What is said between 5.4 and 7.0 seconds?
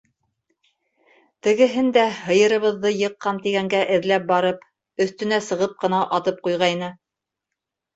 сығып ҡына атып ҡуйғайны.